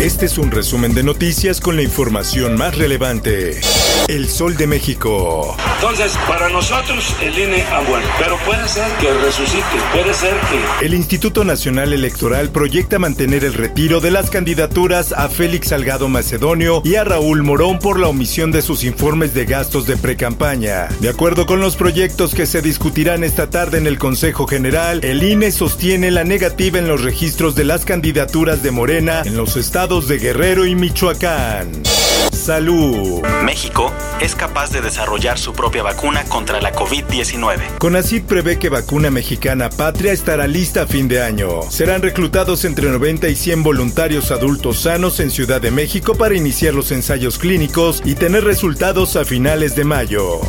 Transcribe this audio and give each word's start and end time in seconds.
Este 0.00 0.26
es 0.26 0.38
un 0.38 0.52
resumen 0.52 0.94
de 0.94 1.02
noticias 1.02 1.60
con 1.60 1.74
la 1.74 1.82
información 1.82 2.56
más 2.56 2.78
relevante. 2.78 3.60
El 4.06 4.28
Sol 4.28 4.56
de 4.56 4.68
México. 4.68 5.56
Entonces, 5.74 6.16
para 6.28 6.48
nosotros 6.48 7.14
el 7.20 7.36
INE 7.36 7.62
ha 7.64 7.82
muerto, 7.82 8.08
pero 8.18 8.38
puede 8.46 8.66
ser 8.68 8.86
que 9.00 9.12
resucite, 9.12 9.64
puede 9.92 10.14
ser 10.14 10.34
que... 10.34 10.86
El 10.86 10.94
Instituto 10.94 11.44
Nacional 11.44 11.92
Electoral 11.92 12.50
proyecta 12.50 13.00
mantener 13.00 13.44
el 13.44 13.54
retiro 13.54 14.00
de 14.00 14.12
las 14.12 14.30
candidaturas 14.30 15.12
a 15.12 15.28
Félix 15.28 15.68
Salgado 15.68 16.08
Macedonio 16.08 16.80
y 16.84 16.94
a 16.94 17.02
Raúl 17.04 17.42
Morón 17.42 17.80
por 17.80 17.98
la 17.98 18.06
omisión 18.06 18.52
de 18.52 18.62
sus 18.62 18.84
informes 18.84 19.34
de 19.34 19.46
gastos 19.46 19.86
de 19.86 19.96
precampaña. 19.96 20.88
De 21.00 21.08
acuerdo 21.08 21.44
con 21.44 21.60
los 21.60 21.74
proyectos 21.76 22.34
que 22.34 22.46
se 22.46 22.62
discutirán 22.62 23.24
esta 23.24 23.50
tarde 23.50 23.78
en 23.78 23.88
el 23.88 23.98
Consejo 23.98 24.46
General, 24.46 25.00
el 25.02 25.22
INE 25.24 25.50
sostiene 25.50 26.12
la 26.12 26.22
negativa 26.22 26.78
en 26.78 26.86
los 26.86 27.02
registros 27.02 27.56
de 27.56 27.64
las 27.64 27.84
candidaturas 27.84 28.62
de 28.62 28.70
Morena 28.70 29.22
en 29.26 29.36
los 29.36 29.56
estados 29.56 29.87
de 29.88 30.18
Guerrero 30.18 30.66
y 30.66 30.74
Michoacán. 30.74 31.82
Salud. 32.30 33.22
México 33.42 33.90
es 34.20 34.34
capaz 34.34 34.70
de 34.70 34.82
desarrollar 34.82 35.38
su 35.38 35.54
propia 35.54 35.82
vacuna 35.82 36.24
contra 36.24 36.60
la 36.60 36.74
COVID-19. 36.74 37.78
CONACYT 37.78 38.26
prevé 38.26 38.58
que 38.58 38.68
vacuna 38.68 39.10
mexicana 39.10 39.70
Patria 39.70 40.12
estará 40.12 40.46
lista 40.46 40.82
a 40.82 40.86
fin 40.86 41.08
de 41.08 41.22
año. 41.22 41.62
Serán 41.70 42.02
reclutados 42.02 42.66
entre 42.66 42.90
90 42.90 43.28
y 43.30 43.34
100 43.34 43.62
voluntarios 43.62 44.30
adultos 44.30 44.80
sanos 44.80 45.20
en 45.20 45.30
Ciudad 45.30 45.62
de 45.62 45.70
México 45.70 46.14
para 46.14 46.36
iniciar 46.36 46.74
los 46.74 46.92
ensayos 46.92 47.38
clínicos 47.38 48.02
y 48.04 48.14
tener 48.14 48.44
resultados 48.44 49.16
a 49.16 49.24
finales 49.24 49.74
de 49.74 49.84
mayo. 49.84 50.40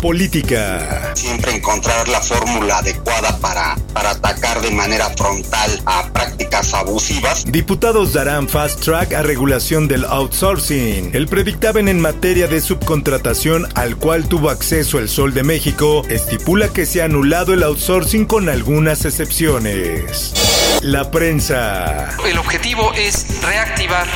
Política. 0.00 1.12
Siempre 1.14 1.56
encontrar 1.56 2.06
la 2.08 2.20
fórmula 2.20 2.78
adecuada 2.78 3.38
para, 3.38 3.76
para 3.92 4.10
atacar 4.10 4.60
de 4.60 4.70
manera 4.70 5.08
frontal 5.16 5.80
a 5.86 6.10
prácticas 6.12 6.74
abusivas. 6.74 7.44
Diputados 7.46 8.12
darán 8.12 8.48
fast 8.48 8.80
track 8.84 9.14
a 9.14 9.22
regulación 9.22 9.88
del 9.88 10.04
outsourcing. 10.04 11.10
El 11.14 11.26
predictamen 11.26 11.88
en 11.88 12.00
materia 12.00 12.46
de 12.46 12.60
subcontratación 12.60 13.66
al 13.74 13.96
cual 13.96 14.28
tuvo 14.28 14.50
acceso 14.50 14.98
el 14.98 15.08
Sol 15.08 15.32
de 15.32 15.42
México 15.42 16.02
estipula 16.08 16.68
que 16.68 16.86
se 16.86 17.02
ha 17.02 17.06
anulado 17.06 17.54
el 17.54 17.62
outsourcing 17.62 18.26
con 18.26 18.48
algunas 18.48 19.04
excepciones. 19.04 20.34
La 20.84 21.10
prensa. 21.10 22.10
El 22.28 22.36
objetivo 22.36 22.92
es 22.92 23.24
reactivar 23.42 24.06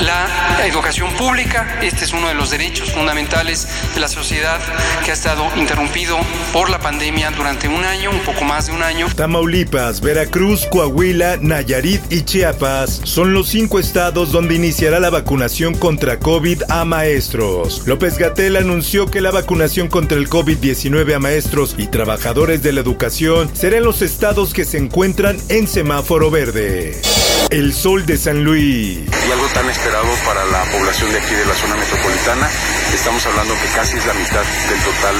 la 0.00 0.64
educación 0.64 1.12
pública. 1.14 1.80
Este 1.82 2.04
es 2.04 2.12
uno 2.12 2.28
de 2.28 2.34
los 2.34 2.52
derechos 2.52 2.92
fundamentales 2.92 3.66
de 3.96 4.00
la 4.00 4.06
sociedad 4.06 4.60
que 5.04 5.10
ha 5.10 5.14
estado 5.14 5.44
interrumpido 5.56 6.16
por 6.52 6.70
la 6.70 6.78
pandemia 6.78 7.32
durante 7.32 7.66
un 7.66 7.84
año, 7.84 8.12
un 8.12 8.20
poco 8.20 8.44
más 8.44 8.68
de 8.68 8.74
un 8.74 8.84
año. 8.84 9.08
Tamaulipas, 9.16 10.00
Veracruz, 10.00 10.66
Coahuila, 10.66 11.38
Nayarit 11.40 12.00
y 12.12 12.22
Chiapas 12.22 13.00
son 13.02 13.34
los 13.34 13.48
cinco 13.48 13.80
estados 13.80 14.30
donde 14.30 14.54
iniciará 14.54 15.00
la 15.00 15.10
vacunación 15.10 15.74
contra 15.74 16.20
COVID 16.20 16.62
a 16.68 16.84
maestros. 16.84 17.82
López 17.88 18.18
Gatel 18.18 18.54
anunció 18.54 19.10
que 19.10 19.20
la 19.20 19.32
vacunación 19.32 19.88
contra 19.88 20.16
el 20.16 20.30
COVID-19 20.30 21.16
a 21.16 21.18
maestros 21.18 21.74
y 21.76 21.88
trabajadores 21.88 22.62
de 22.62 22.72
la 22.72 22.82
educación 22.82 23.50
será 23.52 23.78
en 23.78 23.84
los 23.84 24.00
estados 24.00 24.54
que 24.54 24.64
se 24.64 24.78
encuentran 24.78 25.38
en 25.48 25.66
semáforo 25.66 26.03
verde. 26.04 27.23
El 27.50 27.72
sol 27.72 28.04
de 28.06 28.16
San 28.16 28.42
Luis. 28.44 28.98
Y 28.98 29.32
algo 29.32 29.46
tan 29.54 29.68
esperado 29.68 30.08
para 30.26 30.44
la 30.46 30.64
población 30.72 31.10
de 31.12 31.18
aquí 31.18 31.34
de 31.34 31.44
la 31.46 31.54
zona 31.54 31.76
metropolitana. 31.76 32.48
Estamos 32.92 33.24
hablando 33.26 33.54
que 33.54 33.68
casi 33.74 33.96
es 33.96 34.06
la 34.06 34.14
mitad 34.14 34.42
del 34.68 34.80
total 34.80 35.16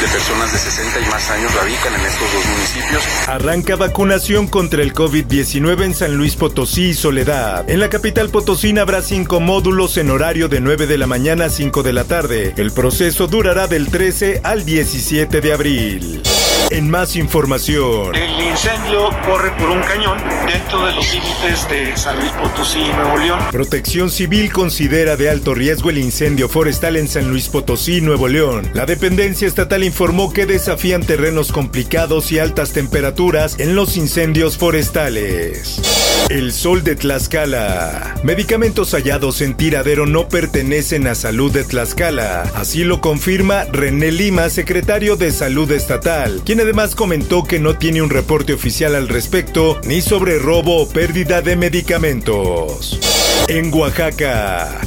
de 0.00 0.08
personas 0.08 0.52
de 0.52 0.58
60 0.58 1.00
y 1.00 1.10
más 1.10 1.30
años 1.30 1.54
radican 1.54 1.94
en 1.94 2.00
estos 2.00 2.32
dos 2.32 2.46
municipios. 2.46 3.04
Arranca 3.28 3.76
vacunación 3.76 4.48
contra 4.48 4.82
el 4.82 4.94
COVID-19 4.94 5.84
en 5.84 5.94
San 5.94 6.16
Luis 6.16 6.36
Potosí 6.36 6.88
y 6.88 6.94
Soledad. 6.94 7.68
En 7.68 7.80
la 7.80 7.88
capital 7.88 8.30
potosina 8.30 8.82
habrá 8.82 9.02
cinco 9.02 9.40
módulos 9.40 9.96
en 9.96 10.10
horario 10.10 10.48
de 10.48 10.60
9 10.60 10.86
de 10.86 10.98
la 10.98 11.06
mañana 11.06 11.46
a 11.46 11.50
5 11.50 11.82
de 11.82 11.92
la 11.92 12.04
tarde. 12.04 12.54
El 12.56 12.72
proceso 12.72 13.26
durará 13.26 13.66
del 13.66 13.88
13 13.88 14.40
al 14.44 14.64
17 14.64 15.40
de 15.40 15.52
abril. 15.52 16.22
En 16.70 16.90
más 16.90 17.14
información. 17.14 18.12
El 18.16 18.40
incendio 18.40 19.10
corre 19.24 19.52
por 19.52 19.70
un 19.70 19.80
cañón 19.82 20.18
dentro 20.46 20.84
de 20.84 20.94
los 20.94 21.12
límites 21.12 21.65
San 21.96 22.16
Luis 22.20 22.30
Potosí 22.30 22.78
Nuevo 22.78 23.16
León. 23.16 23.40
Protección 23.50 24.08
Civil 24.08 24.52
considera 24.52 25.16
de 25.16 25.28
alto 25.30 25.52
riesgo 25.52 25.90
el 25.90 25.98
incendio 25.98 26.48
forestal 26.48 26.96
en 26.96 27.08
San 27.08 27.28
Luis 27.28 27.48
Potosí, 27.48 28.00
Nuevo 28.00 28.28
León. 28.28 28.70
La 28.72 28.86
dependencia 28.86 29.48
estatal 29.48 29.82
informó 29.82 30.32
que 30.32 30.46
desafían 30.46 31.02
terrenos 31.02 31.50
complicados 31.50 32.30
y 32.30 32.38
altas 32.38 32.72
temperaturas 32.72 33.58
en 33.58 33.74
los 33.74 33.96
incendios 33.96 34.56
forestales. 34.56 35.80
El 36.28 36.52
sol 36.52 36.82
de 36.82 36.96
Tlaxcala. 36.96 38.16
Medicamentos 38.24 38.92
hallados 38.94 39.40
en 39.42 39.54
tiradero 39.54 40.06
no 40.06 40.28
pertenecen 40.28 41.06
a 41.06 41.14
salud 41.14 41.52
de 41.52 41.62
Tlaxcala. 41.62 42.42
Así 42.56 42.82
lo 42.82 43.00
confirma 43.00 43.64
René 43.64 44.10
Lima, 44.10 44.50
secretario 44.50 45.16
de 45.16 45.30
Salud 45.30 45.70
Estatal, 45.70 46.42
quien 46.44 46.60
además 46.60 46.96
comentó 46.96 47.44
que 47.44 47.60
no 47.60 47.76
tiene 47.76 48.02
un 48.02 48.10
reporte 48.10 48.54
oficial 48.54 48.96
al 48.96 49.08
respecto 49.08 49.80
ni 49.84 50.00
sobre 50.00 50.38
robo 50.40 50.82
o 50.82 50.88
pérdida 50.88 51.42
de 51.42 51.45
medicamentos. 51.54 52.98
En 53.46 53.72
Oaxaca. 53.72 54.80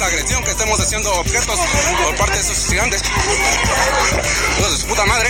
Agresión 0.00 0.44
que 0.44 0.50
haciendo 0.50 1.10
objetos 1.14 1.58
por 2.04 2.16
parte 2.16 2.34
de 2.34 2.40
esos 2.40 2.56
puta 4.84 5.06
madre. 5.06 5.28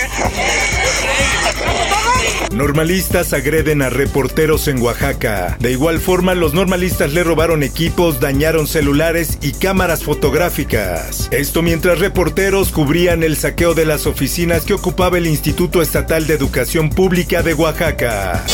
Normalistas 2.52 3.32
agreden 3.32 3.82
a 3.82 3.90
reporteros 3.90 4.66
en 4.68 4.80
Oaxaca. 4.82 5.56
De 5.60 5.70
igual 5.72 6.00
forma, 6.00 6.34
los 6.34 6.52
normalistas 6.52 7.12
le 7.12 7.22
robaron 7.22 7.62
equipos, 7.62 8.18
dañaron 8.18 8.66
celulares 8.66 9.38
y 9.40 9.52
cámaras 9.52 10.02
fotográficas. 10.02 11.28
Esto 11.30 11.62
mientras 11.62 11.98
reporteros 11.98 12.72
cubrían 12.72 13.22
el 13.22 13.36
saqueo 13.36 13.74
de 13.74 13.86
las 13.86 14.06
oficinas 14.06 14.64
que 14.64 14.74
ocupaba 14.74 15.18
el 15.18 15.26
Instituto 15.26 15.80
Estatal 15.80 16.26
de 16.26 16.34
Educación 16.34 16.90
Pública 16.90 17.42
de 17.42 17.54
Oaxaca. 17.54 18.44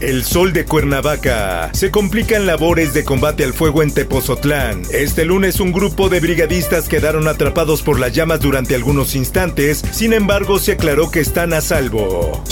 El 0.00 0.24
sol 0.24 0.52
de 0.52 0.64
Cuernavaca. 0.64 1.70
Se 1.72 1.90
complican 1.90 2.46
labores 2.46 2.94
de 2.94 3.04
combate 3.04 3.42
al 3.42 3.52
fuego 3.52 3.82
en 3.82 3.92
Tepozotlán. 3.92 4.82
Este 4.92 5.24
lunes 5.24 5.57
un 5.60 5.72
grupo 5.72 6.08
de 6.08 6.20
brigadistas 6.20 6.88
quedaron 6.88 7.28
atrapados 7.28 7.82
por 7.82 7.98
las 7.98 8.12
llamas 8.12 8.40
durante 8.40 8.74
algunos 8.74 9.14
instantes, 9.14 9.82
sin 9.90 10.12
embargo 10.12 10.58
se 10.58 10.72
aclaró 10.72 11.10
que 11.10 11.20
están 11.20 11.52
a 11.52 11.60
salvo. 11.60 12.42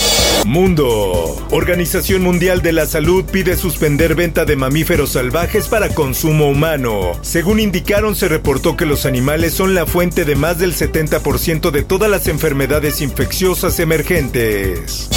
Mundo. 0.45 1.45
Organización 1.51 2.21
Mundial 2.21 2.61
de 2.61 2.71
la 2.71 2.85
Salud 2.85 3.25
pide 3.25 3.57
suspender 3.57 4.15
venta 4.15 4.45
de 4.45 4.55
mamíferos 4.55 5.11
salvajes 5.11 5.67
para 5.67 5.89
consumo 5.89 6.49
humano. 6.49 7.11
Según 7.21 7.59
indicaron, 7.59 8.15
se 8.15 8.29
reportó 8.29 8.77
que 8.77 8.85
los 8.85 9.05
animales 9.05 9.53
son 9.53 9.75
la 9.75 9.85
fuente 9.85 10.23
de 10.23 10.35
más 10.35 10.57
del 10.57 10.73
70% 10.73 11.71
de 11.71 11.83
todas 11.83 12.09
las 12.09 12.27
enfermedades 12.27 13.01
infecciosas 13.01 13.79
emergentes. 13.79 15.09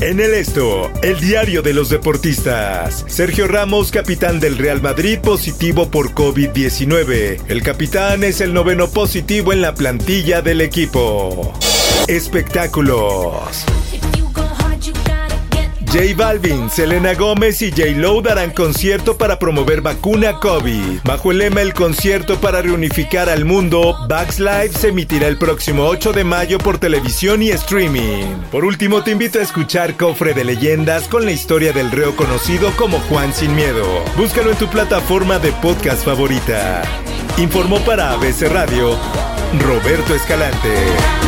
En 0.00 0.20
el 0.20 0.32
esto, 0.34 0.90
el 1.02 1.18
diario 1.18 1.62
de 1.62 1.74
los 1.74 1.88
deportistas. 1.90 3.04
Sergio 3.08 3.48
Ramos, 3.48 3.90
capitán 3.90 4.38
del 4.38 4.56
Real 4.56 4.80
Madrid, 4.80 5.18
positivo 5.18 5.90
por 5.90 6.14
COVID-19. 6.14 7.40
El 7.48 7.62
capitán 7.62 8.22
es 8.22 8.40
el 8.40 8.54
noveno 8.54 8.88
positivo 8.88 9.52
en 9.52 9.60
la 9.60 9.74
plantilla 9.74 10.40
del 10.40 10.60
equipo. 10.60 11.52
Espectáculos. 12.06 13.64
J 15.90 16.14
Balvin, 16.14 16.68
Selena 16.68 17.14
Gómez 17.14 17.62
y 17.62 17.70
J 17.70 17.92
Lo 17.96 18.20
darán 18.20 18.50
concierto 18.50 19.16
para 19.16 19.38
promover 19.38 19.80
vacuna 19.80 20.38
COVID. 20.38 21.00
Bajo 21.02 21.32
el 21.32 21.38
lema 21.38 21.62
El 21.62 21.72
concierto 21.72 22.38
para 22.38 22.60
reunificar 22.60 23.30
al 23.30 23.46
mundo, 23.46 23.96
Bugs 24.06 24.38
Live 24.38 24.72
se 24.72 24.88
emitirá 24.88 25.28
el 25.28 25.38
próximo 25.38 25.84
8 25.84 26.12
de 26.12 26.24
mayo 26.24 26.58
por 26.58 26.76
televisión 26.76 27.42
y 27.42 27.50
streaming. 27.50 28.26
Por 28.50 28.66
último, 28.66 29.02
te 29.02 29.12
invito 29.12 29.38
a 29.38 29.42
escuchar 29.42 29.96
Cofre 29.96 30.34
de 30.34 30.44
Leyendas 30.44 31.08
con 31.08 31.24
la 31.24 31.32
historia 31.32 31.72
del 31.72 31.90
reo 31.90 32.14
conocido 32.14 32.70
como 32.72 32.98
Juan 33.00 33.32
Sin 33.32 33.54
Miedo. 33.54 33.86
Búscalo 34.16 34.50
en 34.50 34.58
tu 34.58 34.68
plataforma 34.68 35.38
de 35.38 35.52
podcast 35.52 36.04
favorita. 36.04 36.82
Informó 37.38 37.78
para 37.80 38.12
ABC 38.12 38.42
Radio 38.52 38.94
Roberto 39.58 40.14
Escalante. 40.14 41.27